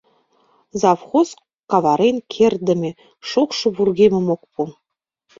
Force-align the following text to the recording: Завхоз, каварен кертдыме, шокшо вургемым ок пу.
Завхоз, 0.81 1.29
каварен 1.71 2.17
кертдыме, 2.33 2.91
шокшо 3.29 3.67
вургемым 3.75 4.25
ок 4.35 4.41
пу. 4.51 4.61